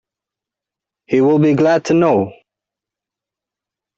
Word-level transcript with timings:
He 1.05 1.21
will 1.21 1.37
be 1.37 1.53
glad 1.53 1.85
to 1.85 1.93
know! 1.93 2.33